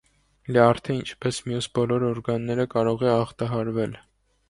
Լյարդը, 0.55 0.95
ինչպես 1.01 1.43
մյուս 1.51 1.69
բոլոր 1.81 2.07
օրգանները, 2.09 2.69
կարող 2.75 3.09
է 3.11 3.15
ախտահարվել։ 3.15 3.99